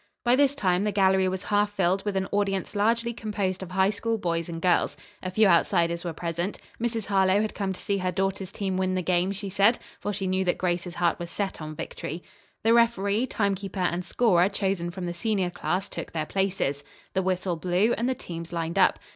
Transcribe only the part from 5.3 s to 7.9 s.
outsiders were present. Mrs. Harlowe had come to